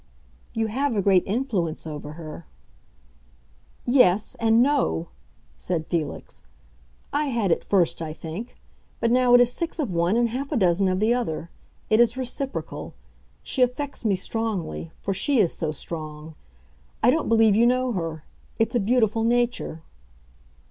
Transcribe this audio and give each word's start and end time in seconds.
"You 0.55 0.65
have 0.65 0.95
a 0.95 1.01
great 1.03 1.21
influence 1.27 1.85
over 1.85 2.13
her." 2.13 2.47
"Yes—and 3.85 4.59
no!" 4.59 5.09
said 5.59 5.85
Felix. 5.85 6.41
"I 7.13 7.25
had 7.25 7.51
at 7.51 7.63
first, 7.63 8.01
I 8.01 8.11
think; 8.11 8.57
but 8.99 9.11
now 9.11 9.35
it 9.35 9.41
is 9.41 9.53
six 9.53 9.77
of 9.77 9.93
one 9.93 10.17
and 10.17 10.29
half 10.29 10.51
a 10.51 10.57
dozen 10.57 10.87
of 10.87 10.99
the 10.99 11.13
other; 11.13 11.51
it 11.91 11.99
is 11.99 12.17
reciprocal. 12.17 12.95
She 13.43 13.61
affects 13.61 14.03
me 14.03 14.15
strongly—for 14.15 15.13
she 15.13 15.37
is 15.37 15.53
so 15.53 15.71
strong. 15.71 16.33
I 17.03 17.11
don't 17.11 17.29
believe 17.29 17.55
you 17.55 17.67
know 17.67 17.91
her; 17.91 18.23
it's 18.57 18.73
a 18.73 18.79
beautiful 18.79 19.23
nature." 19.23 19.83